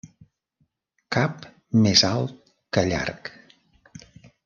Cap 1.17 1.45
més 1.89 2.03
alt 2.09 2.51
que 2.79 2.85
llarg. 2.93 3.35